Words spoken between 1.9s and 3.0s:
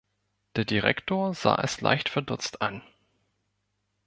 verdutzt an.